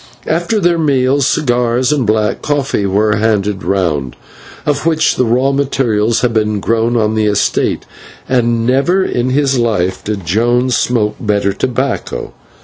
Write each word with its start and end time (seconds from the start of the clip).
After 0.25 0.59
their 0.59 0.79
meal, 0.79 1.21
cigars 1.21 1.91
and 1.91 2.07
black 2.07 2.41
coffee 2.41 2.87
were 2.87 3.17
handed 3.17 3.63
round, 3.63 4.15
of 4.65 4.83
which 4.83 5.15
the 5.15 5.25
raw 5.25 5.51
materials 5.51 6.21
had 6.21 6.33
been 6.33 6.59
grown 6.59 6.97
on 6.97 7.13
the 7.13 7.25
estate, 7.27 7.85
and 8.27 8.65
never 8.65 9.03
in 9.05 9.29
his 9.29 9.59
life 9.59 10.03
did 10.03 10.25
Jones 10.25 10.75
smoke 10.75 11.17
better 11.19 11.53
tobacco. 11.53 12.33